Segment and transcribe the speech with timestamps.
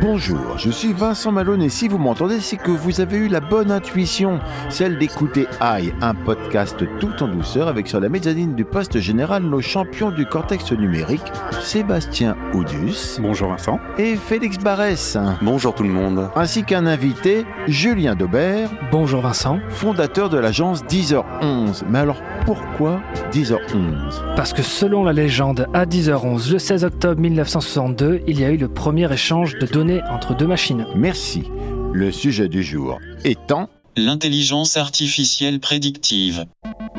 [0.00, 3.40] Bonjour, je suis Vincent Malone et si vous m'entendez, c'est que vous avez eu la
[3.40, 8.64] bonne intuition, celle d'écouter AI, un podcast tout en douceur avec sur la mezzanine du
[8.64, 11.22] poste général nos champions du cortex numérique,
[11.60, 13.78] Sébastien Audus Bonjour Vincent.
[13.98, 16.30] et Félix Barès, Bonjour tout le monde.
[16.34, 19.58] ainsi qu'un invité, Julien Daubert, Bonjour Vincent.
[19.68, 21.84] fondateur de l'agence 10h11.
[21.88, 23.00] Mais alors pourquoi
[23.32, 28.50] 10h11 Parce que selon la légende, à 10h11, le 16 octobre 1962, il y a
[28.50, 30.86] eu le premier échange de données entre deux machines.
[30.94, 31.44] Merci.
[31.92, 36.46] Le sujet du jour étant L'intelligence artificielle prédictive.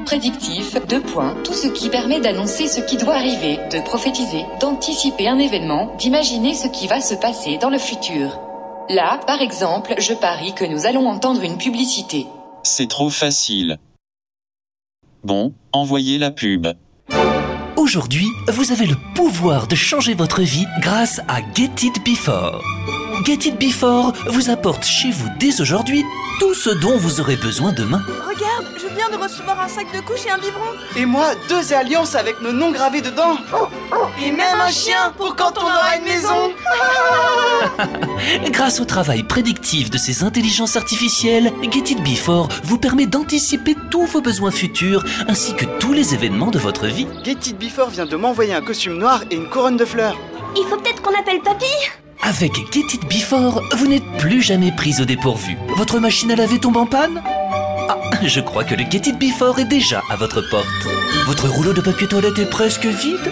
[0.05, 5.29] Prédictif, deux points, tout ce qui permet d'annoncer ce qui doit arriver, de prophétiser, d'anticiper
[5.29, 8.39] un événement, d'imaginer ce qui va se passer dans le futur.
[8.89, 12.27] Là, par exemple, je parie que nous allons entendre une publicité.
[12.63, 13.77] C'est trop facile.
[15.23, 16.67] Bon, envoyez la pub.
[17.77, 22.63] Aujourd'hui, vous avez le pouvoir de changer votre vie grâce à Get It Before.
[23.25, 26.03] Get It Before vous apporte chez vous dès aujourd'hui
[26.39, 28.01] tout ce dont vous aurez besoin demain.
[28.07, 30.71] Regarde, je viens de recevoir un sac de couches et un biberon.
[30.95, 33.37] Et moi, deux alliances avec nos noms gravés dedans.
[34.23, 36.51] Et même un chien pour quand on aura une maison.
[38.51, 44.05] Grâce au travail prédictif de ces intelligences artificielles, Get It Before vous permet d'anticiper tous
[44.05, 47.07] vos besoins futurs ainsi que tous les événements de votre vie.
[47.23, 50.17] Get It Before vient de m'envoyer un costume noir et une couronne de fleurs.
[50.55, 51.65] Il faut peut-être qu'on appelle papy.
[52.23, 55.57] Avec Get It Before, vous n'êtes plus jamais pris au dépourvu.
[55.75, 57.21] Votre machine à laver tombe en panne?
[57.89, 60.67] Ah, je crois que le Get It Before est déjà à votre porte.
[61.25, 63.31] Votre rouleau de papier toilette est presque vide?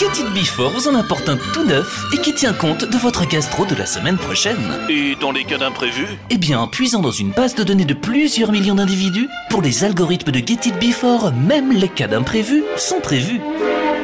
[0.00, 3.26] Get It Before vous en apporte un tout neuf et qui tient compte de votre
[3.28, 4.80] gastro de la semaine prochaine.
[4.88, 7.92] Et dans les cas d'imprévu Eh bien, en puisant dans une base de données de
[7.92, 13.02] plusieurs millions d'individus, pour les algorithmes de Get It Before, même les cas d'imprévus sont
[13.02, 13.42] prévus.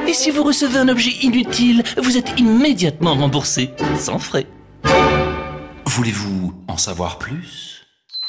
[0.06, 4.46] Et si vous recevez un objet inutile, vous êtes immédiatement remboursé, sans frais.
[5.86, 7.86] Voulez-vous en savoir plus?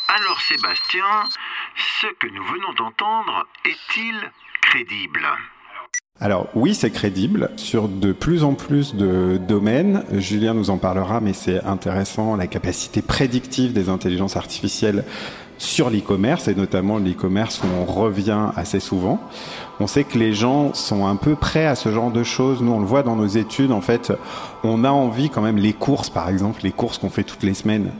[0.08, 1.26] Alors Sébastien,
[2.00, 4.16] ce que nous venons d'entendre est-il
[4.62, 5.28] crédible?
[6.20, 10.04] Alors oui, c'est crédible sur de plus en plus de domaines.
[10.14, 15.04] Julien nous en parlera, mais c'est intéressant la capacité prédictive des intelligences artificielles
[15.60, 19.20] sur l'e-commerce et notamment l'e-commerce où on revient assez souvent.
[19.80, 22.62] On sait que les gens sont un peu prêts à ce genre de choses.
[22.62, 23.72] Nous, on le voit dans nos études.
[23.72, 24.12] En fait,
[24.64, 27.54] on a envie quand même les courses, par exemple, les courses qu'on fait toutes les
[27.54, 27.92] semaines.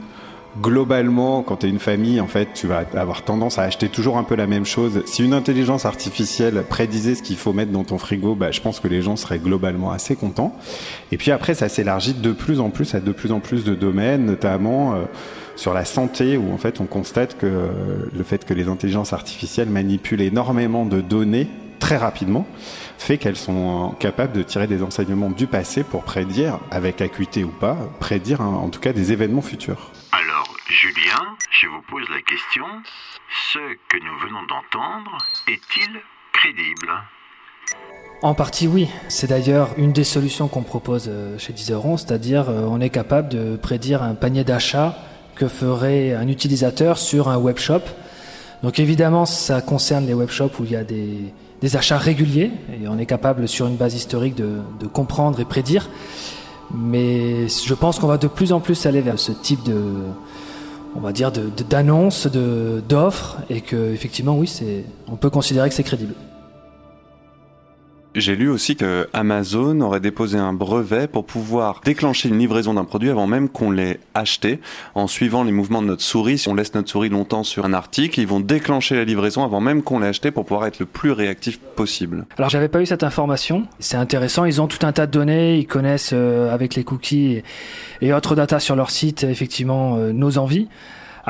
[0.60, 4.18] Globalement, quand tu es une famille, en fait, tu vas avoir tendance à acheter toujours
[4.18, 5.02] un peu la même chose.
[5.06, 8.80] Si une intelligence artificielle prédisait ce qu'il faut mettre dans ton frigo, bah, je pense
[8.80, 10.56] que les gens seraient globalement assez contents.
[11.12, 13.74] Et puis après, ça s'élargit de plus en plus à de plus en plus de
[13.74, 15.04] domaines, notamment euh,
[15.54, 17.68] sur la santé, où en fait, on constate que euh,
[18.12, 21.48] le fait que les intelligences artificielles manipulent énormément de données
[21.78, 22.46] très rapidement
[22.98, 27.50] fait qu'elles sont capables de tirer des enseignements du passé pour prédire, avec acuité ou
[27.50, 29.92] pas, prédire en tout cas des événements futurs.
[30.68, 32.66] Julien, je vous pose la question,
[33.52, 33.58] ce
[33.88, 35.16] que nous venons d'entendre
[35.48, 35.88] est-il
[36.34, 36.92] crédible
[38.20, 38.86] En partie oui.
[39.08, 43.30] C'est d'ailleurs une des solutions qu'on propose euh, chez Deezeron, c'est-à-dire euh, on est capable
[43.30, 44.94] de prédire un panier d'achat
[45.36, 47.80] que ferait un utilisateur sur un webshop.
[48.62, 51.32] Donc évidemment, ça concerne les webshops où il y a des,
[51.76, 55.88] achats réguliers et on est capable sur une base historique de comprendre et prédire.
[56.74, 60.02] Mais je pense qu'on va de plus en plus aller vers ce type de,
[60.98, 61.30] on va dire,
[61.70, 64.52] d'annonces, de, d'offres et que effectivement, oui,
[65.10, 66.14] on peut considérer que c'est crédible.
[68.18, 72.84] J'ai lu aussi que Amazon aurait déposé un brevet pour pouvoir déclencher une livraison d'un
[72.84, 74.58] produit avant même qu'on l'ait acheté.
[74.96, 77.72] En suivant les mouvements de notre souris, si on laisse notre souris longtemps sur un
[77.72, 80.86] article, ils vont déclencher la livraison avant même qu'on l'ait acheté pour pouvoir être le
[80.86, 82.26] plus réactif possible.
[82.38, 83.66] Alors j'avais pas eu cette information.
[83.78, 84.44] C'est intéressant.
[84.44, 85.58] Ils ont tout un tas de données.
[85.58, 87.42] Ils connaissent euh, avec les cookies
[88.00, 90.68] et, autres data sur leur site effectivement euh, nos envies.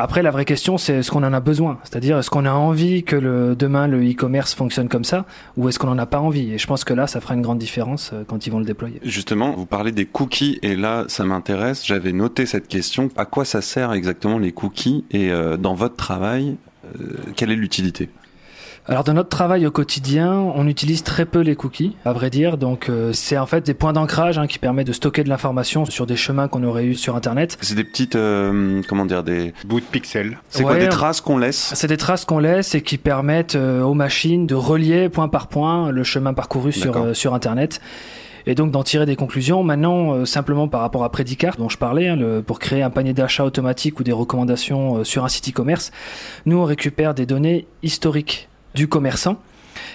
[0.00, 1.80] Après, la vraie question, c'est est-ce qu'on en a besoin?
[1.82, 5.80] C'est-à-dire, est-ce qu'on a envie que le, demain le e-commerce fonctionne comme ça ou est-ce
[5.80, 6.52] qu'on n'en a pas envie?
[6.52, 8.64] Et je pense que là, ça fera une grande différence euh, quand ils vont le
[8.64, 9.00] déployer.
[9.02, 11.84] Justement, vous parlez des cookies et là, ça m'intéresse.
[11.84, 13.08] J'avais noté cette question.
[13.16, 15.04] À quoi ça sert exactement les cookies?
[15.10, 16.56] Et euh, dans votre travail,
[17.00, 18.08] euh, quelle est l'utilité?
[18.88, 22.56] Alors dans notre travail au quotidien, on utilise très peu les cookies, à vrai dire.
[22.56, 25.84] Donc euh, c'est en fait des points d'ancrage hein, qui permettent de stocker de l'information
[25.84, 27.58] sur des chemins qu'on aurait eu sur Internet.
[27.60, 30.38] C'est des petites, euh, comment dire, des bouts de pixels.
[30.48, 31.72] C'est quoi des traces qu'on laisse?
[31.74, 35.48] C'est des traces qu'on laisse et qui permettent euh, aux machines de relier point par
[35.48, 37.82] point le chemin parcouru sur sur Internet
[38.46, 39.62] et donc d'en tirer des conclusions.
[39.62, 43.12] Maintenant, simplement par rapport à Predicart, dont je parlais, hein, le, pour créer un panier
[43.12, 45.90] d'achat automatique ou des recommandations sur un site e-commerce,
[46.46, 49.36] nous on récupère des données historiques du commerçant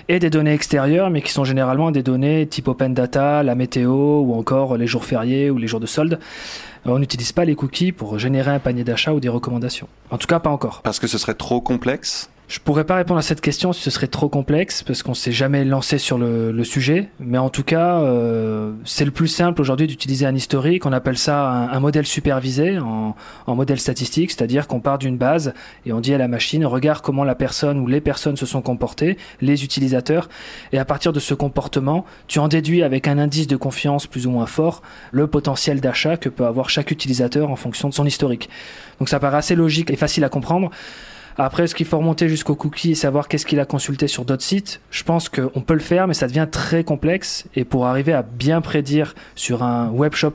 [0.09, 4.19] et des données extérieures, mais qui sont généralement des données type open data, la météo
[4.19, 6.19] ou encore les jours fériés ou les jours de solde.
[6.85, 9.87] On n'utilise pas les cookies pour générer un panier d'achat ou des recommandations.
[10.11, 10.81] En tout cas, pas encore.
[10.83, 13.89] Parce que ce serait trop complexe je pourrais pas répondre à cette question si ce
[13.89, 17.09] serait trop complexe parce qu'on s'est jamais lancé sur le, sujet.
[17.19, 20.85] Mais en tout cas, euh, c'est le plus simple aujourd'hui d'utiliser un historique.
[20.85, 23.15] On appelle ça un, un modèle supervisé en,
[23.47, 25.55] en modèle statistique, c'est-à-dire qu'on part d'une base
[25.87, 28.61] et on dit à la machine regarde comment la personne ou les personnes se sont
[28.61, 30.29] comportées, les utilisateurs,
[30.71, 34.27] et à partir de ce comportement, tu en déduis avec un indice de confiance plus
[34.27, 38.05] ou moins fort le potentiel d'achat que peut avoir chaque utilisateur en fonction de son
[38.05, 38.47] historique.
[38.99, 40.69] Donc ça paraît assez logique et facile à comprendre.
[41.37, 44.43] Après, est-ce qu'il faut remonter jusqu'au cookie et savoir qu'est-ce qu'il a consulté sur d'autres
[44.43, 44.81] sites?
[44.91, 47.45] Je pense qu'on peut le faire, mais ça devient très complexe.
[47.55, 50.33] Et pour arriver à bien prédire sur un webshop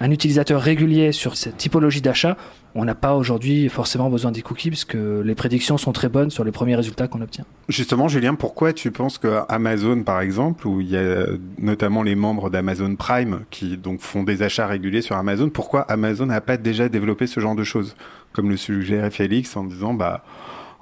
[0.00, 2.36] un utilisateur régulier sur cette typologie d'achat,
[2.74, 6.44] on n'a pas aujourd'hui forcément besoin des cookies puisque les prédictions sont très bonnes sur
[6.44, 7.46] les premiers résultats qu'on obtient.
[7.70, 11.24] Justement, Julien, pourquoi tu penses que Amazon, par exemple, où il y a
[11.58, 16.26] notamment les membres d'Amazon Prime qui donc font des achats réguliers sur Amazon, pourquoi Amazon
[16.26, 17.96] n'a pas déjà développé ce genre de choses,
[18.36, 20.22] comme le suggère Félix en disant bah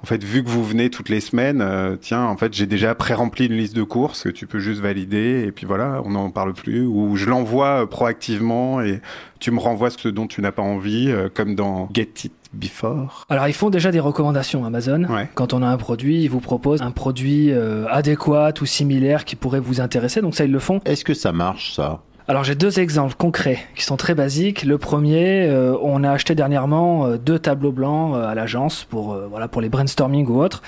[0.03, 2.93] en fait, vu que vous venez toutes les semaines, euh, tiens, en fait, j'ai déjà
[2.93, 6.29] pré-rempli une liste de courses que tu peux juste valider et puis voilà, on n'en
[6.29, 6.85] parle plus.
[6.85, 9.01] Ou je l'envoie euh, proactivement et
[9.39, 13.25] tu me renvoies ce dont tu n'as pas envie, euh, comme dans Get It Before.
[13.29, 15.07] Alors, ils font déjà des recommandations Amazon.
[15.33, 17.51] Quand on a un produit, ils vous proposent un produit
[17.89, 20.21] adéquat ou similaire qui pourrait vous intéresser.
[20.21, 20.81] Donc ça, ils le font.
[20.85, 22.01] Est-ce que ça marche, ça?
[22.27, 24.63] Alors j'ai deux exemples concrets qui sont très basiques.
[24.63, 29.15] Le premier, euh, on a acheté dernièrement euh, deux tableaux blancs euh, à l'agence pour
[29.29, 30.63] voilà pour les brainstorming ou autres.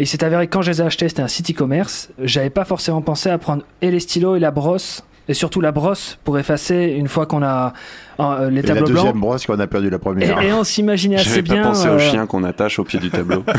[0.00, 2.10] Et il s'est avéré que quand je les ai achetés, c'était un site e-commerce.
[2.18, 5.72] J'avais pas forcément pensé à prendre et les stylos et la brosse et surtout la
[5.72, 7.72] brosse pour effacer une fois qu'on a
[8.20, 8.88] euh, les tableaux blancs.
[8.88, 10.40] La deuxième brosse qu'on a perdu la première.
[10.40, 11.62] Et, on s'imaginait assez bien.
[11.62, 13.44] pas pensé au chien qu'on attache au pied du tableau.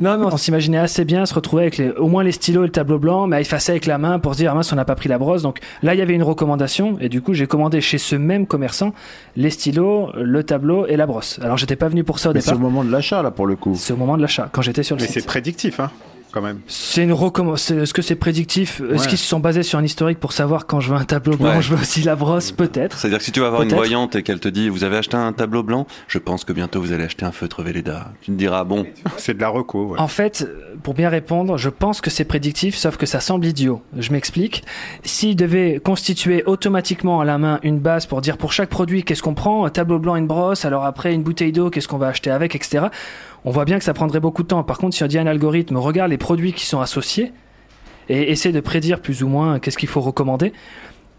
[0.00, 2.66] Non, mais on s'imaginait assez bien se retrouver avec les, au moins les stylos et
[2.66, 4.76] le tableau blanc, mais à effacer avec la main pour se dire, ah mince, on
[4.76, 5.42] n'a pas pris la brosse.
[5.42, 8.46] Donc là, il y avait une recommandation, et du coup, j'ai commandé chez ce même
[8.46, 8.94] commerçant
[9.36, 11.38] les stylos, le tableau et la brosse.
[11.42, 12.48] Alors, j'étais pas venu pour ça au départ.
[12.48, 13.74] C'est au moment de l'achat, là, pour le coup.
[13.76, 15.16] C'est au moment de l'achat, quand j'étais sur le mais site.
[15.16, 15.90] Mais c'est prédictif, hein
[16.30, 16.60] quand même.
[16.66, 17.80] C'est une recommandation.
[17.80, 18.80] Est-ce que c'est prédictif?
[18.92, 21.36] Est-ce qu'ils se sont basés sur un historique pour savoir quand je veux un tableau
[21.36, 22.52] blanc, je veux aussi la brosse?
[22.52, 22.98] Peut-être.
[22.98, 25.16] C'est-à-dire que si tu vas avoir une voyante et qu'elle te dit vous avez acheté
[25.16, 28.12] un tableau blanc, je pense que bientôt vous allez acheter un feutre Velleda.
[28.22, 28.86] Tu te diras bon.
[29.16, 29.94] C'est de la reco.
[29.98, 30.48] En fait,
[30.82, 33.82] pour bien répondre, je pense que c'est prédictif, sauf que ça semble idiot.
[33.96, 34.64] Je m'explique.
[35.02, 39.22] S'il devait constituer automatiquement à la main une base pour dire pour chaque produit qu'est-ce
[39.22, 42.08] qu'on prend, un tableau blanc, une brosse, alors après une bouteille d'eau, qu'est-ce qu'on va
[42.08, 42.88] acheter avec, etc
[43.44, 44.62] on voit bien que ça prendrait beaucoup de temps.
[44.62, 47.32] Par contre, si on dit à un algorithme, regarde les produits qui sont associés
[48.08, 50.52] et essaie de prédire plus ou moins qu'est-ce qu'il faut recommander,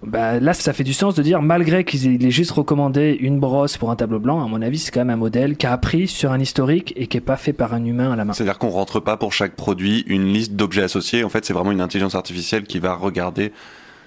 [0.04, 3.78] bah, là, ça fait du sens de dire, malgré qu'il ait juste recommandé une brosse
[3.78, 6.08] pour un tableau blanc, à mon avis, c'est quand même un modèle qui a appris
[6.08, 8.34] sur un historique et qui est pas fait par un humain à la main.
[8.34, 11.24] C'est-à-dire qu'on rentre pas pour chaque produit une liste d'objets associés.
[11.24, 13.52] En fait, c'est vraiment une intelligence artificielle qui va regarder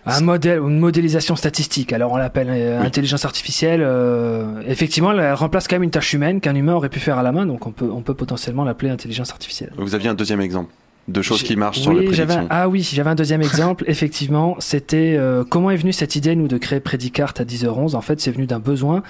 [0.06, 1.92] un modèle, une modélisation statistique.
[1.92, 3.80] Alors on l'appelle euh, intelligence artificielle.
[3.82, 7.22] Euh, effectivement, elle remplace quand même une tâche humaine qu'un humain aurait pu faire à
[7.22, 9.72] la main, donc on peut, on peut potentiellement l'appeler intelligence artificielle.
[9.78, 10.70] Vous aviez un deuxième exemple
[11.08, 12.46] de choses qui marchent sur le prédiction.
[12.50, 13.84] Ah oui, j'avais un deuxième exemple.
[13.88, 17.94] Effectivement, c'était euh, comment est venue cette idée nous de créer Predicart à 10h11.
[17.94, 19.02] En fait, c'est venu d'un besoin.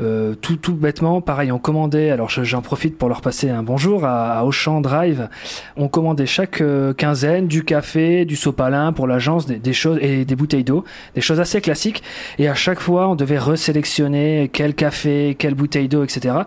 [0.00, 4.04] Euh, tout, tout bêtement, pareil, on commandait, alors j'en profite pour leur passer un bonjour
[4.04, 5.28] à, à Auchan Drive.
[5.76, 10.24] On commandait chaque euh, quinzaine du café, du sopalin pour l'agence, des, des, choses et
[10.24, 12.02] des bouteilles d'eau, des choses assez classiques.
[12.38, 16.38] Et à chaque fois, on devait resélectionner quel café, quelle bouteille d'eau, etc.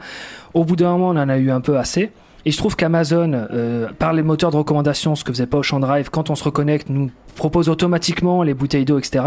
[0.53, 2.11] Au bout d'un moment, on en a eu un peu assez.
[2.47, 5.81] Il se trouve qu'Amazon, euh, par les moteurs de recommandation, ce que faisait pas Auchan
[5.81, 9.25] Drive, quand on se reconnecte, nous propose automatiquement les bouteilles d'eau, etc.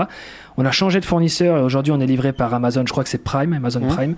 [0.57, 3.11] On a changé de fournisseur et aujourd'hui on est livré par Amazon, je crois que
[3.11, 3.89] c'est Prime, Amazon mmh.
[3.89, 4.15] Prime,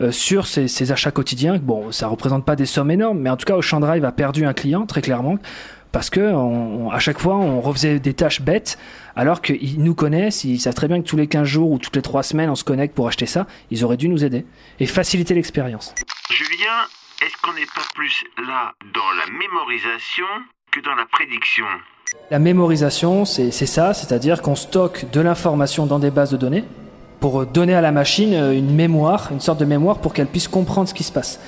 [0.00, 1.60] euh, sur ces, achats quotidiens.
[1.62, 4.44] Bon, ça représente pas des sommes énormes, mais en tout cas Auchan Drive a perdu
[4.44, 5.38] un client très clairement
[5.92, 6.32] parce que
[6.92, 8.78] à chaque fois on refaisait des tâches bêtes
[9.14, 11.94] alors qu'ils nous connaissent, ils savent très bien que tous les 15 jours ou toutes
[11.94, 14.44] les 3 semaines on se connecte pour acheter ça, ils auraient dû nous aider
[14.80, 15.94] et faciliter l'expérience.
[16.30, 16.86] Julien,
[17.22, 20.24] est-ce qu'on n'est pas plus là dans la mémorisation
[20.72, 21.66] que dans la prédiction?
[22.30, 26.64] La mémorisation, c'est ça, c'est-à-dire qu'on stocke de l'information dans des bases de données
[27.20, 30.48] pour donner à la machine euh, une mémoire, une sorte de mémoire pour qu'elle puisse
[30.48, 31.38] comprendre ce qui se passe.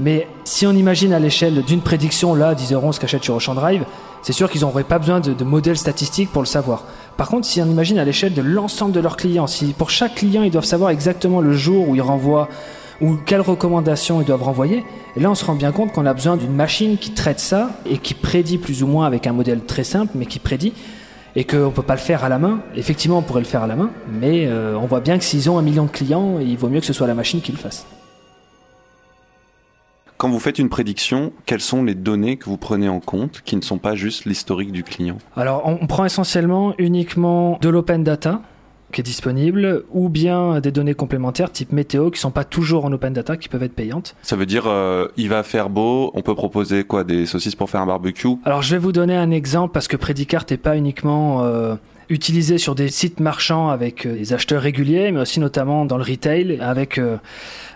[0.00, 3.84] Mais si on imagine à l'échelle d'une prédiction, là, 10h11 qu'achète sur Ocean Drive,
[4.22, 6.84] c'est sûr qu'ils n'auraient pas besoin de, de modèles statistiques pour le savoir.
[7.18, 10.14] Par contre, si on imagine à l'échelle de l'ensemble de leurs clients, si pour chaque
[10.14, 12.48] client ils doivent savoir exactement le jour où ils renvoient
[13.00, 14.84] ou quelles recommandations ils doivent renvoyer,
[15.16, 17.70] et là on se rend bien compte qu'on a besoin d'une machine qui traite ça
[17.86, 20.72] et qui prédit plus ou moins avec un modèle très simple, mais qui prédit
[21.36, 22.60] et qu'on ne peut pas le faire à la main.
[22.74, 23.90] Effectivement, on pourrait le faire à la main,
[24.20, 26.80] mais euh, on voit bien que s'ils ont un million de clients, il vaut mieux
[26.80, 27.86] que ce soit la machine qui le fasse.
[30.16, 33.56] Quand vous faites une prédiction, quelles sont les données que vous prenez en compte qui
[33.56, 35.16] ne sont pas juste l'historique du client?
[35.34, 38.42] Alors, on on prend essentiellement uniquement de l'open data
[38.92, 42.92] qui est disponible, ou bien des données complémentaires type météo qui sont pas toujours en
[42.92, 44.14] open data, qui peuvent être payantes.
[44.22, 47.70] Ça veut dire, euh, il va faire beau, on peut proposer quoi Des saucisses pour
[47.70, 48.28] faire un barbecue?
[48.44, 51.74] Alors je vais vous donner un exemple parce que Predicart n'est pas uniquement euh,
[52.10, 56.02] utilisé sur des sites marchands avec euh, des acheteurs réguliers, mais aussi notamment dans le
[56.02, 57.16] retail avec euh,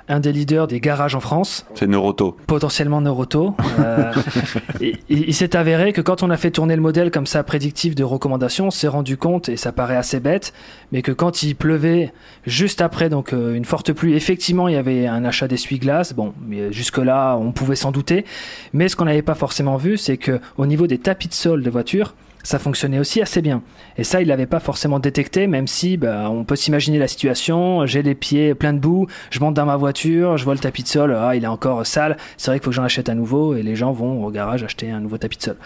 [0.09, 2.37] un des leaders des garages en France, C'est Neuroto.
[2.47, 3.55] potentiellement Neuroto.
[3.81, 4.13] Euh,
[4.81, 7.43] et- et il s'est avéré que quand on a fait tourner le modèle comme ça
[7.43, 10.53] prédictif de recommandation, on s'est rendu compte, et ça paraît assez bête,
[10.93, 12.13] mais que quand il pleuvait
[12.47, 16.13] juste après donc euh, une forte pluie, effectivement il y avait un achat d'essuie-glace.
[16.15, 18.25] Bon, mais jusque là on pouvait s'en douter,
[18.73, 21.63] mais ce qu'on n'avait pas forcément vu, c'est que au niveau des tapis de sol
[21.63, 22.15] de voiture,
[22.45, 23.63] ça fonctionnait aussi assez bien.
[23.97, 27.87] Et ça, il l'avait pas forcément détecté, même si bah, on peut s'imaginer la situation.
[27.87, 30.83] J'ai les pieds pleins de boue, je monte dans ma voiture, je vois le tapis
[30.83, 32.17] de sol, ah, il est encore sale.
[32.37, 34.63] C'est vrai qu'il faut que j'en achète un nouveau, et les gens vont au garage
[34.63, 35.57] acheter un nouveau tapis de sol.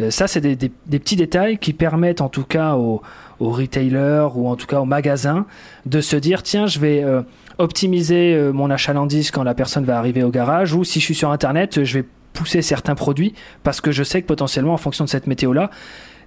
[0.00, 3.02] Euh, ça, c'est des, petits détails qui permettent en tout cas aux,
[3.40, 5.46] retailers ou en tout cas aux magasins
[5.86, 7.22] de se dire tiens, je vais euh,
[7.56, 11.14] optimiser euh, mon achalandise quand la personne va arriver au garage, ou si je suis
[11.14, 15.04] sur Internet, je vais pousser certains produits parce que je sais que potentiellement en fonction
[15.04, 15.70] de cette météo là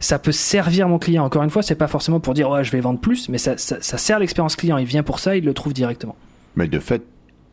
[0.03, 1.23] ça peut servir mon client.
[1.23, 3.57] Encore une fois c'est pas forcément pour dire ouais je vais vendre plus mais ça,
[3.57, 4.77] ça, ça sert l'expérience client.
[4.77, 6.15] Il vient pour ça il le trouve directement.
[6.55, 7.01] Mais de fait,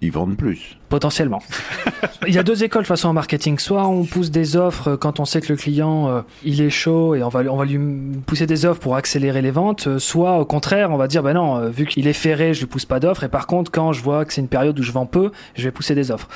[0.03, 0.77] ils vendent plus.
[0.89, 1.41] Potentiellement.
[2.27, 3.59] Il y a deux écoles de façon en marketing.
[3.59, 7.15] Soit on pousse des offres quand on sait que le client euh, il est chaud
[7.15, 7.79] et on va, on va lui
[8.27, 9.87] pousser des offres pour accélérer les ventes.
[9.87, 12.61] euh, Soit au contraire on va dire ben non euh, vu qu'il est ferré je
[12.61, 14.83] lui pousse pas d'offres et par contre quand je vois que c'est une période où
[14.83, 16.29] je vends peu je vais pousser des offres.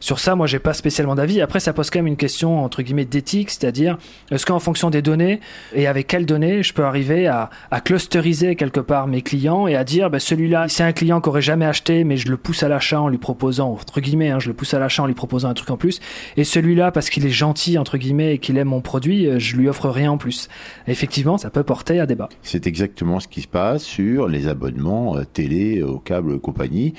[0.00, 1.40] Sur ça moi j'ai pas spécialement d'avis.
[1.40, 3.96] Après ça pose quand même une question entre guillemets d'éthique, c'est-à-dire
[4.30, 5.40] est-ce qu'en fonction des données
[5.74, 9.76] et avec quelles données je peux arriver à, à clusteriser quelque part mes clients et
[9.76, 12.62] à dire ben celui-là c'est un client qui aurait jamais acheté mais je le pousse
[12.62, 15.14] à l'achat en lui proposant entre guillemets hein, je le pousse à l'achat en lui
[15.14, 16.00] proposant un truc en plus.
[16.36, 19.56] Et celui-là parce qu'il est gentil entre guillemets et qu'il aime mon produit euh, je
[19.56, 20.48] lui offre rien en plus.
[20.86, 22.28] Effectivement ça peut porter à débat.
[22.42, 26.94] C'est exactement ce qui se passe sur les abonnements euh, télé, au câble, compagnie,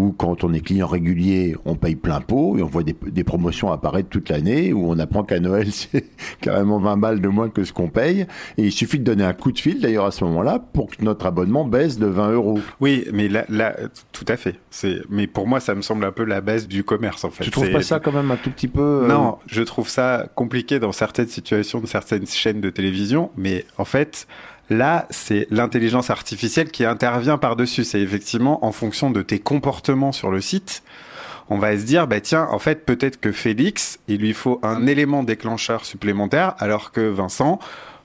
[0.00, 3.24] où quand on est client régulier, on paye plein pot et on voit des, des
[3.24, 6.06] promotions apparaître toute l'année, où on apprend qu'à Noël, c'est
[6.40, 8.26] carrément 20 balles de moins que ce qu'on paye.
[8.56, 11.04] Et il suffit de donner un coup de fil, d'ailleurs, à ce moment-là, pour que
[11.04, 12.58] notre abonnement baisse de 20 euros.
[12.80, 13.76] Oui, mais là, là,
[14.12, 14.56] tout à fait.
[15.10, 17.44] Mais pour moi, ça me semble un peu la baisse du commerce, en fait.
[17.44, 19.02] Tu trouves pas ça quand même un tout petit peu...
[19.04, 23.64] euh, Non, je trouve ça compliqué dans certaines situations de certaines chaînes de télévision, mais
[23.78, 24.26] en fait,
[24.70, 27.84] là, c'est l'intelligence artificielle qui intervient par-dessus.
[27.84, 30.82] C'est effectivement en fonction de tes comportements sur le site.
[31.50, 34.86] On va se dire, bah tiens, en fait, peut-être que Félix, il lui faut un
[34.86, 37.58] élément déclencheur supplémentaire, alors que Vincent,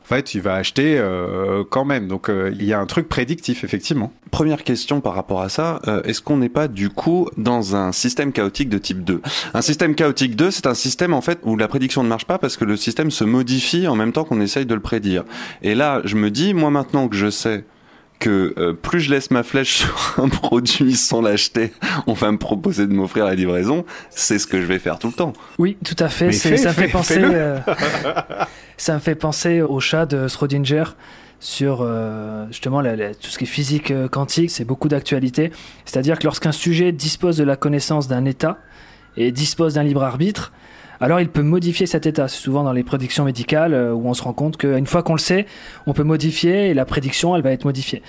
[0.05, 2.07] en fait, il va acheter euh, quand même.
[2.07, 4.13] Donc, euh, il y a un truc prédictif, effectivement.
[4.29, 7.91] Première question par rapport à ça, euh, est-ce qu'on n'est pas du coup dans un
[7.91, 9.21] système chaotique de type 2
[9.55, 12.37] Un système chaotique 2, c'est un système en fait où la prédiction ne marche pas
[12.37, 15.23] parce que le système se modifie en même temps qu'on essaye de le prédire.
[15.63, 17.63] Et là, je me dis, moi maintenant que je sais
[18.19, 21.73] que euh, plus je laisse ma flèche sur un produit sans l'acheter,
[22.07, 25.07] on va me proposer de m'offrir la livraison, c'est ce que je vais faire tout
[25.07, 25.33] le temps.
[25.57, 26.27] Oui, tout à fait.
[26.27, 27.19] Mais C'est- fais- ça fait penser.
[27.21, 27.57] euh,
[28.77, 30.83] ça me fait penser au chat de Schrödinger
[31.39, 34.51] sur euh, justement tout ce qui est physique euh, quantique.
[34.51, 35.51] C'est beaucoup d'actualité.
[35.85, 38.57] C'est-à-dire que lorsqu'un sujet dispose de la connaissance d'un état
[39.17, 40.51] et dispose d'un libre arbitre,
[40.99, 42.27] alors il peut modifier cet état.
[42.27, 45.13] C'est souvent dans les prédictions médicales euh, où on se rend compte qu'une fois qu'on
[45.13, 45.45] le sait,
[45.85, 48.01] on peut modifier et la prédiction, elle va être modifiée.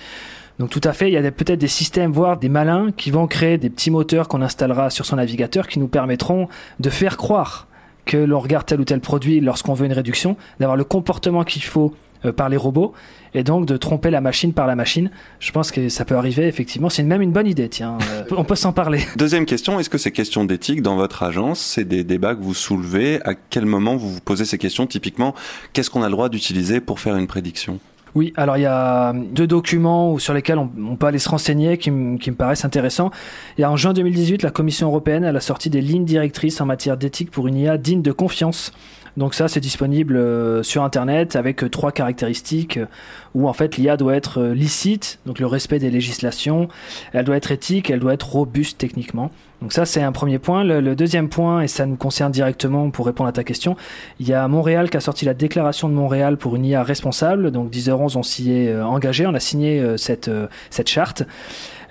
[0.59, 3.27] Donc tout à fait, il y a peut-être des systèmes, voire des malins, qui vont
[3.27, 6.47] créer des petits moteurs qu'on installera sur son navigateur qui nous permettront
[6.79, 7.66] de faire croire
[8.07, 11.61] que l'on regarde tel ou tel produit lorsqu'on veut une réduction, d'avoir le comportement qu'il
[11.61, 11.93] faut
[12.25, 12.93] euh, par les robots,
[13.35, 15.11] et donc de tromper la machine par la machine.
[15.39, 16.89] Je pense que ça peut arriver, effectivement.
[16.89, 17.97] C'est même une bonne idée, tiens.
[18.07, 19.01] Euh, on peut s'en parler.
[19.17, 22.53] Deuxième question, est-ce que ces questions d'éthique dans votre agence, c'est des débats que vous
[22.53, 23.19] soulevez?
[23.25, 24.87] À quel moment vous vous posez ces questions?
[24.87, 25.35] Typiquement,
[25.73, 27.79] qu'est-ce qu'on a le droit d'utiliser pour faire une prédiction?
[28.17, 31.91] Oui, alors il y a deux documents sur lesquels on, peut aller se renseigner qui,
[31.91, 33.11] me paraissent intéressants.
[33.59, 36.65] Il y a en juin 2018, la Commission européenne a sorti des lignes directrices en
[36.65, 38.73] matière d'éthique pour une IA digne de confiance.
[39.17, 42.85] Donc ça, c'est disponible euh, sur Internet avec euh, trois caractéristiques euh,
[43.33, 46.67] où en fait l'IA doit être licite, donc le respect des législations,
[47.13, 49.31] elle doit être éthique, elle doit être robuste techniquement.
[49.63, 50.63] Donc ça, c'est un premier point.
[50.63, 53.75] Le, le deuxième point, et ça nous concerne directement pour répondre à ta question,
[54.19, 57.49] il y a Montréal qui a sorti la déclaration de Montréal pour une IA responsable.
[57.49, 60.29] Donc 10h11, on s'y est engagé, on a signé cette,
[60.69, 61.23] cette charte.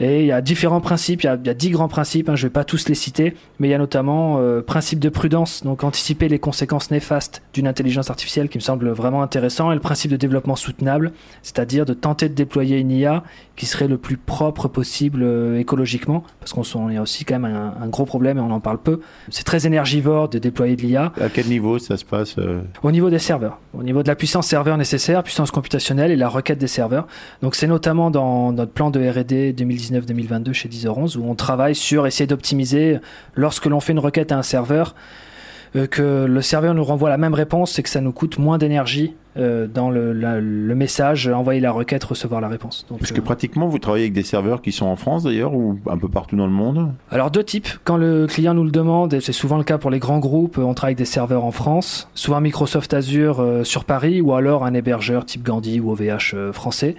[0.01, 2.29] Et il y a différents principes, il y a, il y a dix grands principes,
[2.29, 4.99] hein, je ne vais pas tous les citer, mais il y a notamment euh, principe
[4.99, 9.73] de prudence, donc anticiper les conséquences néfastes d'une intelligence artificielle qui me semble vraiment intéressant,
[9.73, 11.13] et le principe de développement soutenable,
[11.43, 13.23] c'est-à-dire de tenter de déployer une IA
[13.57, 17.55] qui serait le plus propre possible euh, écologiquement, parce qu'on y a aussi quand même
[17.55, 19.01] un, un gros problème et on en parle peu.
[19.31, 21.13] C'est très énergivore de déployer de l'IA.
[21.21, 24.17] À quel niveau ça se passe euh Au niveau des serveurs, au niveau de la
[24.17, 27.07] puissance serveur nécessaire, puissance computationnelle et la requête des serveurs.
[27.43, 29.53] Donc c'est notamment dans notre plan de R&D
[29.93, 32.99] 2019-2022 chez 10h11 où on travaille sur essayer d'optimiser
[33.35, 34.95] lorsque l'on fait une requête à un serveur
[35.75, 38.57] euh, que le serveur nous renvoie la même réponse, c'est que ça nous coûte moins
[38.57, 42.87] d'énergie euh, dans le, la- le message, envoyer la requête, recevoir la réponse.
[42.89, 45.53] Donc, Parce que euh, pratiquement, vous travaillez avec des serveurs qui sont en France d'ailleurs
[45.55, 46.93] ou un peu partout dans le monde?
[47.11, 47.69] Alors deux types.
[47.85, 50.57] Quand le client nous le demande, et c'est souvent le cas pour les grands groupes,
[50.57, 54.65] on travaille avec des serveurs en France, souvent Microsoft Azure euh, sur Paris, ou alors
[54.65, 56.95] un hébergeur type Gandhi ou OVH français.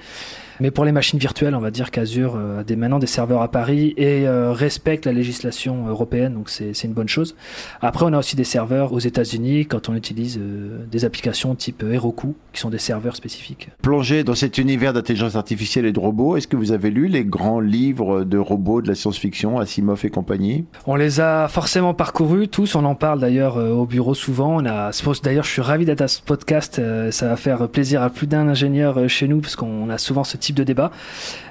[0.59, 3.41] Mais pour les machines virtuelles, on va dire qu'Azure euh, a des, maintenant des serveurs
[3.41, 7.35] à Paris et euh, respecte la législation européenne, donc c'est une bonne chose.
[7.81, 11.83] Après, on a aussi des serveurs aux États-Unis quand on utilise euh, des applications type
[11.83, 13.69] Heroku, qui sont des serveurs spécifiques.
[13.81, 17.23] Plongé dans cet univers d'intelligence artificielle et de robots, est-ce que vous avez lu les
[17.23, 20.65] grands livres de robots de la science-fiction, Asimov et compagnie?
[20.87, 24.57] On les a forcément parcourus tous, on en parle d'ailleurs euh, au bureau souvent.
[24.61, 24.91] On a,
[25.23, 26.81] d'ailleurs, je suis ravi d'être à ce podcast.
[27.11, 30.37] ça va faire plaisir à plus d'un ingénieur chez nous parce qu'on a souvent ce
[30.37, 30.91] type de débat.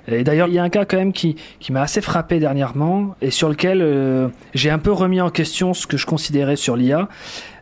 [0.08, 1.36] Et d'ailleurs, il y a un cas quand même qui,
[1.70, 5.86] m'a assez frappé dernièrement et sur lequel euh, j'ai un peu remis en question ce
[5.86, 7.08] que je considérais sur l'IA.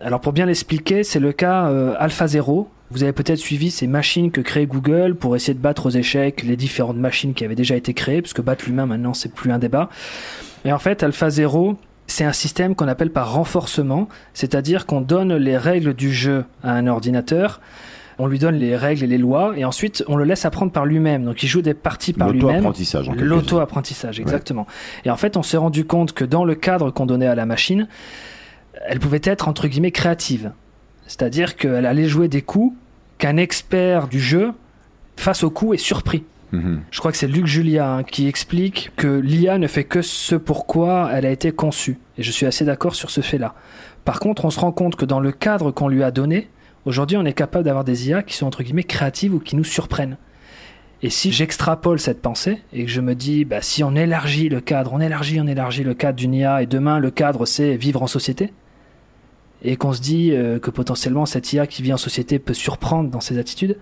[0.01, 2.69] Alors pour bien l'expliquer, c'est le cas euh, AlphaZero.
[2.91, 6.43] Vous avez peut-être suivi ces machines que crée Google pour essayer de battre aux échecs
[6.43, 9.59] les différentes machines qui avaient déjà été créées, puisque battre l'humain maintenant c'est plus un
[9.59, 9.89] débat.
[10.65, 15.57] Et en fait, AlphaZero, c'est un système qu'on appelle par renforcement, c'est-à-dire qu'on donne les
[15.57, 17.61] règles du jeu à un ordinateur,
[18.19, 20.87] on lui donne les règles et les lois, et ensuite on le laisse apprendre par
[20.87, 21.25] lui-même.
[21.25, 22.57] Donc il joue des parties par lui-même.
[22.57, 23.11] L'auto-apprentissage.
[23.11, 24.67] L'auto-apprentissage, exactement.
[25.05, 27.47] Et en fait, on s'est rendu compte que dans le cadre qu'on donnait à la
[27.47, 27.89] machine,
[28.87, 30.53] elle pouvait être entre guillemets créative.
[31.07, 32.75] C'est-à-dire qu'elle allait jouer des coups
[33.19, 34.53] qu'un expert du jeu,
[35.17, 36.25] face au coup, est surpris.
[36.53, 36.83] Mhm.
[36.91, 40.35] Je crois que c'est Luc Julia hein, qui explique que l'IA ne fait que ce
[40.35, 41.99] pourquoi elle a été conçue.
[42.17, 43.55] Et je suis assez d'accord sur ce fait-là.
[44.05, 46.49] Par contre, on se rend compte que dans le cadre qu'on lui a donné,
[46.85, 49.65] aujourd'hui, on est capable d'avoir des IA qui sont entre guillemets créatives ou qui nous
[49.65, 50.17] surprennent.
[51.03, 54.61] Et si j'extrapole cette pensée et que je me dis, bah, si on élargit le
[54.61, 58.03] cadre, on élargit, on élargit le cadre d'une IA et demain le cadre c'est vivre
[58.03, 58.53] en société,
[59.63, 63.11] et qu'on se dit euh, que potentiellement cette IA qui vit en société peut surprendre
[63.11, 63.79] dans ses attitudes,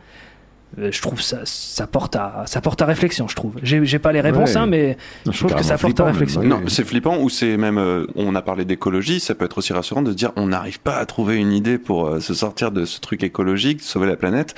[0.79, 3.55] je trouve ça, ça porte à, ça porte à réflexion, je trouve.
[3.63, 4.57] J'ai pas les réponses, Ouais.
[4.57, 6.43] hein, mais Non, je trouve que ça porte à réflexion.
[6.43, 9.73] Non, c'est flippant ou c'est même, euh, on a parlé d'écologie, ça peut être aussi
[9.73, 12.71] rassurant de se dire on n'arrive pas à trouver une idée pour euh, se sortir
[12.71, 14.55] de ce truc écologique, sauver la planète.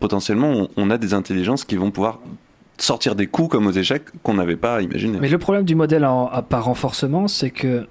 [0.00, 2.20] Potentiellement, on, on a des intelligences qui vont pouvoir
[2.78, 5.18] sortir des coups comme aux échecs qu'on n'avait pas imaginé.
[5.20, 7.86] Mais le problème du modèle en- à- par renforcement, c'est que euh,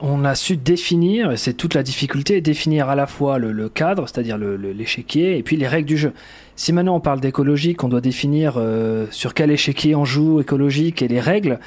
[0.00, 3.68] on a su définir, et c'est toute la difficulté, définir à la fois le, le
[3.68, 6.12] cadre, c'est-à-dire le- le- l'échiquier, et puis les règles du jeu.
[6.56, 11.02] Si maintenant on parle d'écologie, qu'on doit définir euh, sur quel échiquier on joue écologique
[11.02, 11.58] et les règles,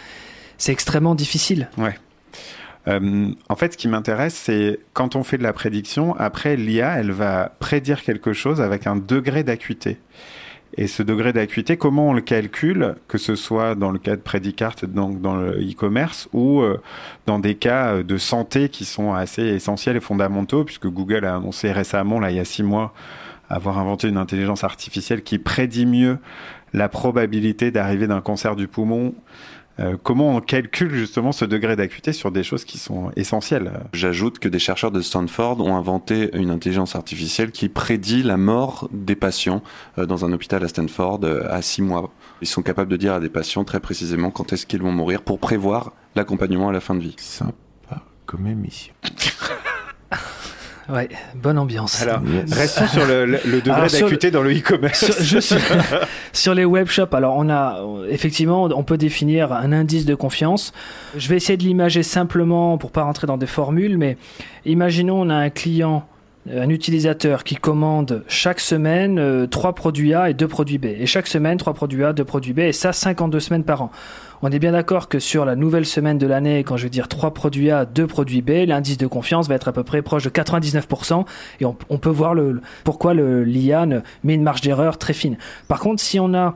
[0.57, 1.69] c'est extrêmement difficile.
[1.77, 1.95] Ouais.
[2.87, 6.99] Euh, en fait, ce qui m'intéresse, c'est quand on fait de la prédiction, après l'IA,
[6.99, 9.97] elle va prédire quelque chose avec un degré d'acuité.
[10.77, 14.21] Et ce degré d'acuité, comment on le calcule, que ce soit dans le cas de
[14.21, 16.81] Predicart, donc dans le e-commerce, ou euh,
[17.25, 21.71] dans des cas de santé qui sont assez essentiels et fondamentaux, puisque Google a annoncé
[21.71, 22.93] récemment, là, il y a six mois,
[23.49, 26.19] avoir inventé une intelligence artificielle qui prédit mieux
[26.73, 29.15] la probabilité d'arriver d'un cancer du poumon.
[29.79, 33.71] Euh, comment on calcule justement ce degré d'acuité sur des choses qui sont essentielles?
[33.93, 38.89] J'ajoute que des chercheurs de Stanford ont inventé une intelligence artificielle qui prédit la mort
[38.91, 39.61] des patients
[39.99, 42.11] euh, dans un hôpital à Stanford euh, à six mois.
[42.41, 45.21] Ils sont capables de dire à des patients très précisément quand est-ce qu'ils vont mourir
[45.21, 47.15] pour prévoir l'accompagnement à la fin de vie.
[47.17, 47.53] Sympa
[48.25, 48.93] comme émission.
[50.89, 52.01] Ouais, bonne ambiance.
[52.01, 52.21] Alors,
[52.51, 55.11] restons sur le, le- le degré sur d'acuité dans le e-commerce.
[55.21, 55.55] Sur, suis-
[56.33, 60.71] sur les webshops, alors on a effectivement, on peut définir un indice de confiance.
[61.17, 64.17] Je vais essayer de l'imager simplement pour pas rentrer dans des formules, mais
[64.65, 66.07] imaginons on a un client
[66.53, 70.85] un utilisateur qui commande chaque semaine euh, trois produits A et deux produits B.
[70.85, 73.91] Et chaque semaine, trois produits A, deux produits B, et ça 52 semaines par an.
[74.41, 77.07] On est bien d'accord que sur la nouvelle semaine de l'année, quand je veux dire
[77.07, 80.23] trois produits A, deux produits B, l'indice de confiance va être à peu près proche
[80.23, 81.25] de 99%,
[81.59, 85.37] et on, peut voir le, pourquoi le, l'IA ne- met une marge d'erreur très fine.
[85.67, 86.55] Par contre, si on a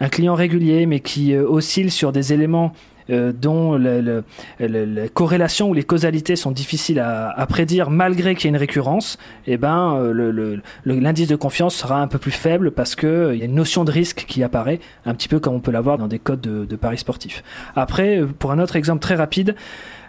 [0.00, 2.72] un client régulier, mais qui euh, oscille sur des éléments
[3.10, 8.48] euh, dont la corrélation ou les causalités sont difficiles à, à prédire malgré qu'il y
[8.48, 12.94] ait une récurrence, eh ben euh, l'indice de confiance sera un peu plus faible parce
[12.94, 15.60] que euh, y a une notion de risque qui apparaît, un petit peu comme on
[15.60, 17.42] peut l'avoir dans des codes de, de paris sportifs.
[17.76, 19.54] Après, euh, pour un autre exemple très rapide,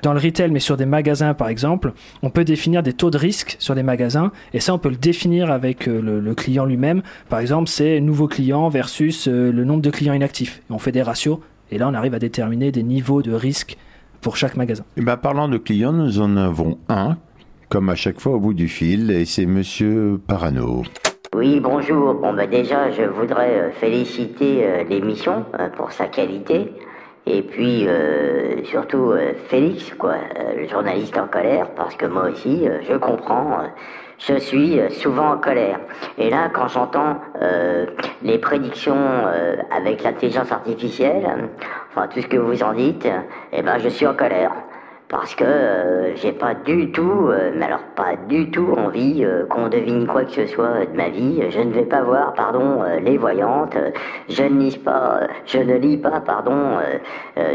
[0.02, 3.18] dans le retail, mais sur des magasins par exemple, on peut définir des taux de
[3.18, 6.66] risque sur des magasins, et ça on peut le définir avec euh, le, le client
[6.66, 7.02] lui-même.
[7.30, 10.62] Par exemple, c'est nouveau client versus le nombre de clients inactifs.
[10.70, 11.40] On fait des ratios,
[11.74, 13.78] et là on arrive à déterminer des niveaux de risque
[14.22, 14.84] pour chaque magasin.
[14.96, 17.18] Eh ben, parlant de clients, nous en avons un,
[17.70, 20.84] comme à chaque fois au bout du fil, et c'est Monsieur Parano.
[21.36, 22.14] Oui, bonjour.
[22.14, 26.72] Bon, bah déjà, je voudrais euh, féliciter euh, l'émission euh, pour sa qualité.
[27.26, 32.30] Et puis, euh, surtout, euh, Félix, quoi, euh, le journaliste en colère, parce que moi
[32.30, 33.68] aussi, euh, je comprends, euh,
[34.28, 35.80] je suis euh, souvent en colère.
[36.18, 37.86] Et là, quand j'entends euh,
[38.22, 41.50] les prédictions euh, avec l'intelligence artificielle,
[41.92, 43.08] enfin, tout ce que vous en dites,
[43.52, 44.52] eh ben, je suis en colère
[45.14, 49.46] parce que euh, j'ai pas du tout, euh, mais alors pas du tout envie euh,
[49.46, 51.44] qu'on devine quoi que ce soit de ma vie.
[51.52, 53.78] Je ne vais pas voir, pardon, les voyantes.
[54.28, 56.80] Je ne lis pas, je ne lis pas, pardon,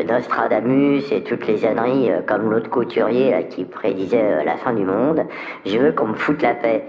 [0.06, 5.24] Nostradamus et toutes les âneries comme l'autre couturier qui prédisait la fin du monde.
[5.66, 6.84] Je veux qu'on me foute la paix.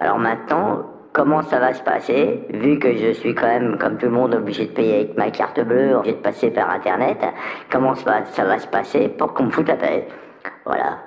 [0.00, 4.06] Alors maintenant, comment ça va se passer, vu que je suis quand même, comme tout
[4.06, 7.18] le monde, obligé de payer avec ma carte bleue, obligé de passer par Internet,
[7.70, 10.08] comment ça va, ça va se passer pour qu'on me foute la paix
[10.66, 10.98] Voilà.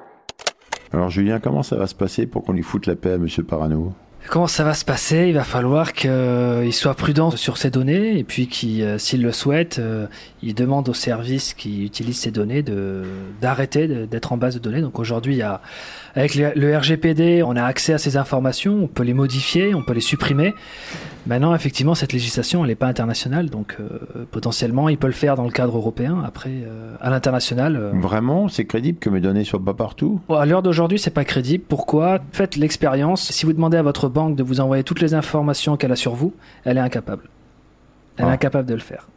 [0.93, 3.43] Alors Julien, comment ça va se passer pour qu'on lui foute la paix à Monsieur
[3.43, 3.93] Parano
[4.29, 5.27] Comment ça va se passer?
[5.27, 9.31] Il va falloir qu'il soit prudent sur ses données et puis qu'il, euh, s'il le
[9.31, 10.07] souhaite, euh,
[10.41, 13.03] il demande aux services qui utilisent ces données de
[13.39, 14.81] d'arrêter d'être en base de données.
[14.81, 15.61] Donc aujourd'hui, il y a,
[16.19, 19.93] avec le RGPD, on a accès à ces informations, on peut les modifier, on peut
[19.93, 20.55] les supprimer.
[21.27, 25.35] Maintenant, effectivement, cette législation, elle n'est pas internationale, donc euh, potentiellement, il peut le faire
[25.35, 26.23] dans le cadre européen.
[26.25, 30.19] Après, euh, à l'international, euh, Vraiment, c'est crédible que mes données soient pas partout?
[30.29, 31.65] À l'heure d'aujourd'hui, c'est pas crédible.
[31.67, 32.19] Pourquoi?
[32.31, 33.31] Faites l'expérience.
[33.31, 36.15] Si vous demandez à votre banque de vous envoyer toutes les informations qu'elle a sur
[36.15, 37.29] vous, elle est incapable.
[38.17, 38.31] Elle est Ah.
[38.31, 39.07] incapable de le faire.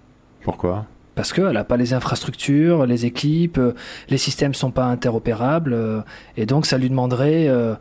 [0.42, 0.84] Pourquoi?
[1.14, 3.74] Parce qu'elle n'a pas les infrastructures, les équipes, euh,
[4.08, 6.00] les systèmes sont pas interopérables, euh,
[6.36, 7.74] et donc ça lui demanderait euh,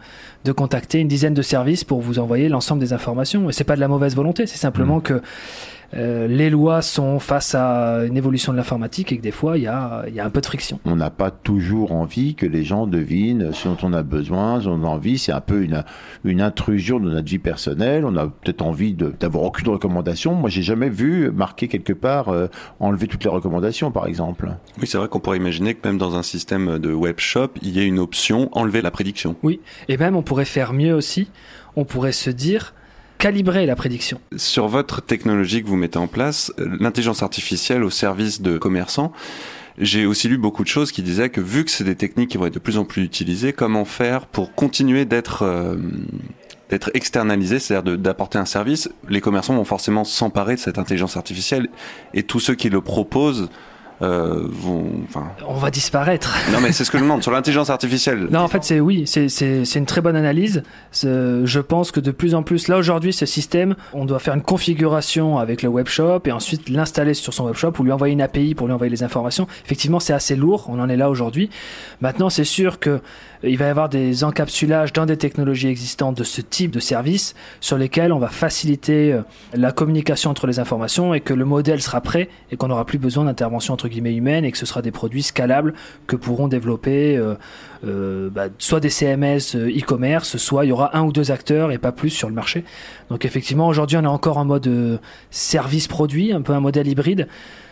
[0.45, 3.49] de contacter une dizaine de services pour vous envoyer l'ensemble des informations.
[3.49, 5.21] Et c'est pas de la mauvaise volonté, c'est simplement que
[5.95, 9.63] euh, les lois sont face à une évolution de l'informatique et que des fois il
[9.63, 10.79] y a, il y a un peu de friction.
[10.85, 14.65] On n'a pas toujours envie que les gens devinent ce dont on a besoin, ce
[14.65, 15.17] dont on a envie.
[15.17, 15.83] C'est un peu une,
[16.23, 18.05] une intrusion de notre vie personnelle.
[18.05, 20.35] On a peut-être envie de- d'avoir aucune recommandation.
[20.35, 22.47] Moi, j'ai jamais vu marquer quelque part euh,
[22.79, 24.49] enlever toutes les recommandations, par exemple.
[24.79, 27.69] Oui, c'est vrai qu'on pourrait imaginer que même dans un système de web shop, il
[27.69, 29.35] y ait une option enlever la prédiction.
[29.43, 31.29] Oui, et même on pourrait faire mieux aussi.
[31.75, 32.73] On pourrait se dire
[33.19, 34.19] calibrer la prédiction.
[34.35, 39.11] Sur votre technologie que vous mettez en place, euh, l'intelligence artificielle au service de commerçants,
[39.77, 42.37] j'ai aussi lu beaucoup de choses qui disaient que vu que c'est des techniques qui
[42.37, 45.75] vont être de plus en plus utilisées, comment faire pour continuer d'être euh,
[46.69, 51.67] d'être externalisé, c'est-à-dire d'apporter un service, les commerçants vont forcément s'emparer de cette intelligence artificielle
[52.13, 53.49] et tous ceux qui le proposent
[54.01, 56.35] euh, vont, enfin, On va disparaître.
[56.53, 58.27] non mais c'est ce que je demande sur l'intelligence artificielle.
[58.31, 60.63] Non, en fait, c'est oui, c'est- c'est c'est une très bonne analyse.
[61.03, 64.41] Je pense que de plus en plus, là aujourd'hui, ce système, on doit faire une
[64.41, 68.55] configuration avec le webshop et ensuite l'installer sur son webshop ou lui envoyer une API
[68.55, 69.47] pour lui envoyer les informations.
[69.65, 71.49] Effectivement, c'est assez lourd, on en est là aujourd'hui.
[72.01, 73.01] Maintenant, c'est sûr que
[73.43, 77.35] il va y avoir des encapsulages dans des technologies existantes de ce type de service
[77.61, 79.21] sur lesquels on va faciliter euh,
[79.53, 82.97] la communication entre les informations et que le modèle sera prêt et qu'on n'aura plus
[82.97, 85.73] besoin d'intervention entre guillemets humaine et que ce sera des produits scalables
[86.07, 87.35] que pourront développer euh,
[87.85, 91.77] euh, bah, soit des CMS e-commerce, soit il y aura un ou deux acteurs et
[91.77, 92.65] pas plus sur le marché.
[93.09, 94.97] Donc effectivement, aujourd'hui, on est encore en mode euh,
[95.31, 97.27] service produit, un peu un modèle hybride.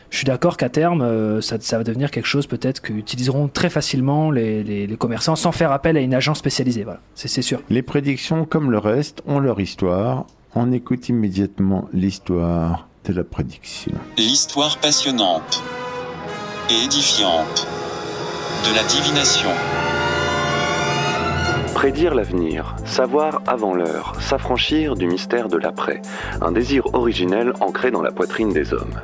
[0.10, 3.70] Je suis d'accord qu'à terme, euh, ça, ça va devenir quelque chose peut-être qu'utiliseront très
[3.70, 6.84] facilement les, les- les commerçants sans faire appel à une agence spécialisée.
[6.84, 7.60] Voilà, c'est c'est sûr.
[7.70, 10.26] Les prédictions, comme le reste, ont leur histoire.
[10.56, 13.92] On écoute immédiatement l'histoire de la prédiction.
[14.18, 15.62] L'histoire passionnante
[16.70, 17.68] et édifiante
[18.70, 19.50] de la divination.
[21.76, 26.02] Prédire l'avenir, savoir avant l'heure, s'affranchir du mystère de l'après,
[26.42, 29.00] un désir originel ancré dans la poitrine des hommes.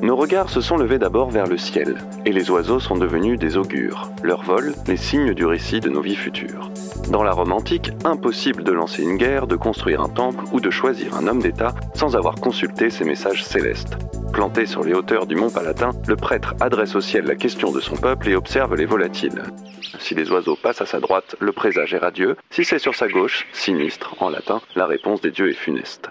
[0.00, 3.56] Nos regards se sont levés d'abord vers le ciel, et les oiseaux sont devenus des
[3.56, 6.70] augures, leur vol les signes du récit de nos vies futures.
[7.10, 10.70] Dans la Rome antique, impossible de lancer une guerre, de construire un temple ou de
[10.70, 13.96] choisir un homme d'État sans avoir consulté ces messages célestes.
[14.32, 17.80] Planté sur les hauteurs du mont Palatin, le prêtre adresse au ciel la question de
[17.80, 19.42] son peuple et observe les volatiles.
[19.98, 22.36] Si les oiseaux passent à sa droite, le présage est radieux.
[22.50, 26.10] Si c'est sur sa gauche, sinistre en latin, la réponse des dieux est funeste.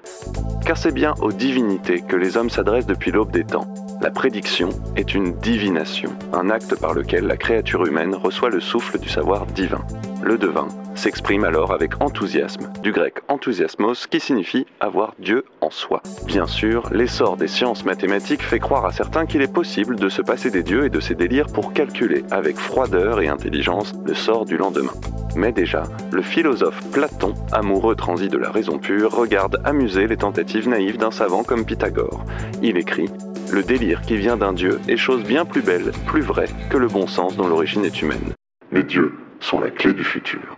[0.65, 3.73] Car c'est bien aux divinités que les hommes s'adressent depuis l'aube des temps.
[4.00, 9.00] La prédiction est une divination, un acte par lequel la créature humaine reçoit le souffle
[9.00, 9.84] du savoir divin.
[10.22, 16.02] Le devin s'exprime alors avec enthousiasme, du grec enthousiasmos qui signifie avoir Dieu en soi.
[16.26, 20.22] Bien sûr, l'essor des sciences mathématiques fait croire à certains qu'il est possible de se
[20.22, 24.46] passer des dieux et de ses délires pour calculer avec froideur et intelligence le sort
[24.46, 24.94] du lendemain.
[25.36, 30.68] Mais déjà, le philosophe Platon, amoureux transi de la raison pure, regarde amuser les tentatives
[30.68, 32.26] naïves d'un savant comme Pythagore.
[32.63, 33.10] Il écrit
[33.51, 36.88] Le délire qui vient d'un dieu est chose bien plus belle, plus vraie que le
[36.88, 38.33] bon sens dont l'origine est humaine.
[38.71, 40.57] Les dieux sont la clé du futur.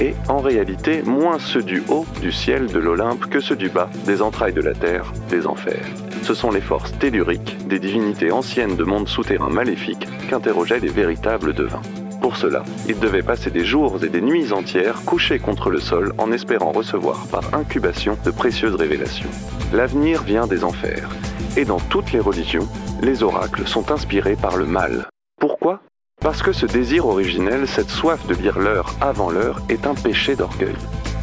[0.00, 3.90] Et en réalité, moins ceux du haut, du ciel, de l'Olympe, que ceux du bas,
[4.06, 5.86] des entrailles de la terre, des enfers.
[6.22, 11.52] Ce sont les forces telluriques, des divinités anciennes de mondes souterrains maléfiques, qu'interrogeaient les véritables
[11.52, 11.82] devins.
[12.20, 16.12] Pour cela, ils devaient passer des jours et des nuits entières couchés contre le sol
[16.18, 19.30] en espérant recevoir par incubation de précieuses révélations.
[19.72, 21.08] L'avenir vient des enfers.
[21.56, 22.68] Et dans toutes les religions,
[23.00, 25.08] les oracles sont inspirés par le mal.
[25.40, 25.80] Pourquoi?
[26.20, 30.36] Parce que ce désir originel, cette soif de lire l'heure avant l'heure, est un péché
[30.36, 30.76] d'orgueil.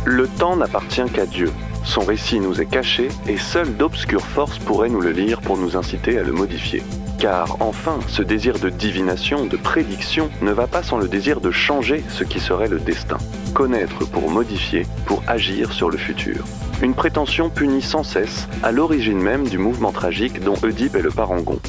[0.06, 1.52] Le temps n'appartient qu'à Dieu.
[1.84, 5.78] Son récit nous est caché et seules d'obscures forces pourraient nous le lire pour nous
[5.78, 6.82] inciter à le modifier.
[7.18, 11.50] Car enfin, ce désir de divination, de prédiction, ne va pas sans le désir de
[11.50, 13.18] changer ce qui serait le destin.
[13.56, 16.46] Connaître pour modifier, pour agir sur le futur.
[16.84, 21.10] Une prétention punie sans cesse, à l'origine même du mouvement tragique dont Oedipe est le
[21.10, 21.60] parangon.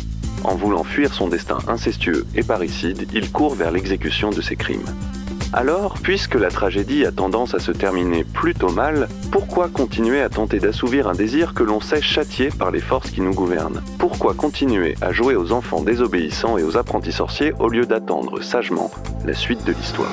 [0.45, 4.85] En voulant fuir son destin incestueux et parricide, il court vers l'exécution de ses crimes.
[5.55, 10.59] Alors, puisque la tragédie a tendance à se terminer plutôt mal, pourquoi continuer à tenter
[10.59, 13.83] d'assouvir un désir que l'on sait châtié par les forces qui nous gouvernent?
[13.99, 18.91] Pourquoi continuer à jouer aux enfants désobéissants et aux apprentis sorciers au lieu d'attendre sagement
[19.25, 20.13] la suite de l'histoire?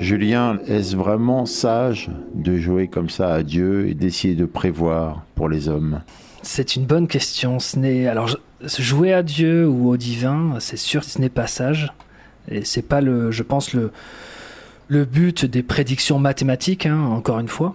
[0.00, 5.48] Julien, est-ce vraiment sage de jouer comme ça à Dieu et d'essayer de prévoir pour
[5.48, 6.00] les hommes?
[6.42, 7.58] C'est une bonne question.
[7.58, 11.92] Ce n'est alors jouer à Dieu ou au divin, c'est sûr, ce n'est pas sage.
[12.48, 13.92] Et c'est pas le, je pense le
[14.88, 17.74] le but des prédictions mathématiques, hein, encore une fois.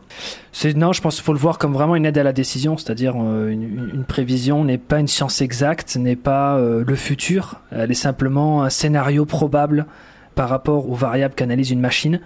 [0.54, 2.78] C'est non, je pense qu'il faut le voir comme vraiment une aide à la décision,
[2.78, 7.60] c'est-à-dire euh, une, une prévision n'est pas une science exacte, n'est pas euh, le futur.
[7.72, 9.86] Elle est simplement un scénario probable
[10.36, 12.22] par rapport aux variables qu'analyse une machine.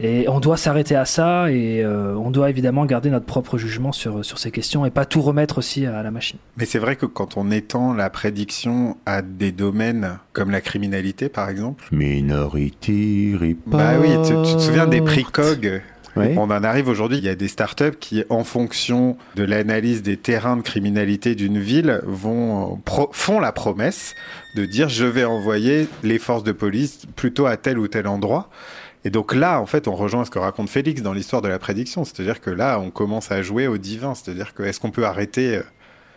[0.00, 3.92] Et on doit s'arrêter à ça et euh, on doit évidemment garder notre propre jugement
[3.92, 6.38] sur, sur ces questions et pas tout remettre aussi à la machine.
[6.56, 11.28] Mais c'est vrai que quand on étend la prédiction à des domaines comme la criminalité,
[11.28, 11.84] par exemple.
[11.92, 13.78] Minority Report.
[13.78, 15.80] Bah oui, tu, tu te souviens des prix COG
[16.16, 16.26] Oui.
[16.36, 20.16] On en arrive aujourd'hui, il y a des startups qui, en fonction de l'analyse des
[20.16, 24.14] terrains de criminalité d'une ville, vont pro- font la promesse
[24.56, 28.48] de dire je vais envoyer les forces de police plutôt à tel ou tel endroit.
[29.04, 31.58] Et donc là, en fait, on rejoint ce que raconte Félix dans l'histoire de la
[31.58, 32.04] prédiction.
[32.04, 34.14] C'est-à-dire que là, on commence à jouer au divin.
[34.14, 35.62] C'est-à-dire que est-ce qu'on peut arrêter euh,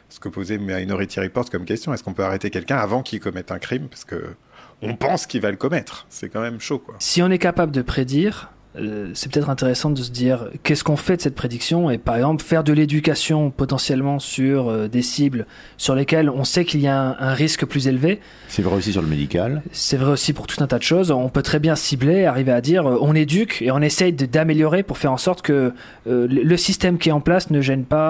[0.10, 3.52] ce que posait Minority Report comme question Est-ce qu'on peut arrêter quelqu'un avant qu'il commette
[3.52, 3.88] un crime?
[3.90, 4.36] Parce que
[4.82, 6.06] on pense qu'il va le commettre.
[6.10, 6.96] C'est quand même chaud, quoi.
[7.00, 10.96] Si on est capable de prédire, euh, c'est peut-être intéressant de se dire qu'est-ce qu'on
[10.96, 15.46] fait de cette prédiction et par exemple faire de l'éducation potentiellement sur euh, des cibles
[15.78, 18.20] sur lesquelles on sait qu'il y a un, un risque plus élevé.
[18.48, 19.62] C'est vrai aussi sur le médical.
[19.72, 21.12] C'est vrai aussi pour tout un tas de choses.
[21.12, 24.84] On peut très bien cibler, arriver à dire euh, on éduque et on essaye d'améliorer
[24.84, 25.74] pour faire en sorte que
[26.08, 28.08] euh, le système qui est en place ne gêne pas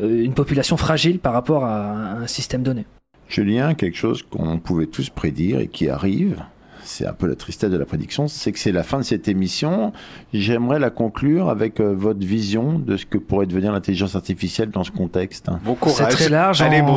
[0.00, 2.86] une population fragile par rapport à un un système donné.
[3.28, 6.42] Julien, quelque chose qu'on pouvait tous prédire et qui arrive,
[6.84, 9.28] c'est un peu la tristesse de la prédiction, c'est que c'est la fin de cette
[9.28, 9.92] émission.
[10.32, 14.84] J'aimerais la conclure avec euh, votre vision de ce que pourrait devenir l'intelligence artificielle dans
[14.84, 15.46] ce contexte.
[15.64, 16.62] Bon C'est très large.
[16.62, 16.94] Allez, on,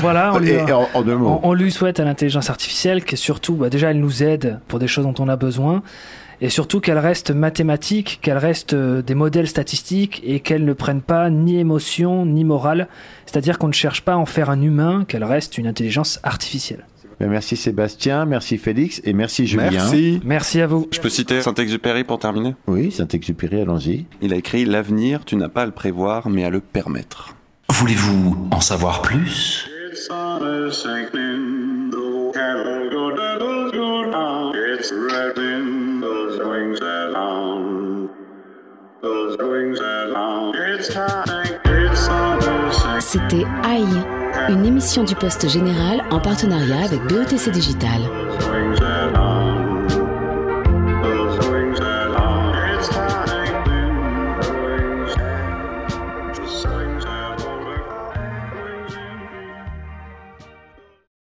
[0.00, 1.40] voilà, on lui, Et- et en- en deux mots.
[1.42, 4.78] on- on lui souhaite à l'intelligence artificielle que surtout, bah, déjà, elle nous aide pour
[4.78, 5.82] des choses dont on a besoin.
[6.40, 11.00] Et surtout qu'elle reste mathématique, qu'elle reste euh, des modèles statistiques et qu'elle ne prenne
[11.00, 12.86] pas ni émotion ni morale.
[13.26, 16.84] C'est-à-dire qu'on ne cherche pas à en faire un humain, qu'elle reste une intelligence artificielle.
[17.20, 19.70] Ben, merci Sébastien, merci Félix et merci Julien.
[19.72, 20.20] Merci.
[20.24, 20.86] Merci à vous.
[20.92, 22.54] Je peux citer Saint-Exupéry pour terminer?
[22.68, 24.06] Oui, Saint-Exupéry, allons-y.
[24.22, 27.34] Il a écrit L'avenir, tu n'as pas à le prévoir, mais à le permettre.
[27.70, 29.68] Voulez-vous en savoir plus?
[39.00, 39.78] Those wings.
[40.54, 41.87] It's time,
[43.00, 43.84] c'était Aïe,
[44.50, 48.00] une émission du Poste Général en partenariat avec BETC Digital.